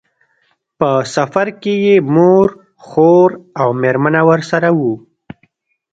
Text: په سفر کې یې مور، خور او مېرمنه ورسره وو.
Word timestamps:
په 0.79 0.89
سفر 1.15 1.47
کې 1.61 1.73
یې 1.85 1.95
مور، 2.13 2.47
خور 2.87 3.29
او 3.61 3.69
مېرمنه 3.81 4.21
ورسره 4.29 4.69
وو. 4.79 4.93